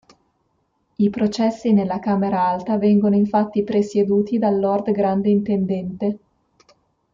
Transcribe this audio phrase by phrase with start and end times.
[0.97, 6.19] I processi nella camera alta vengono infatti presieduti dal lord grande intendente.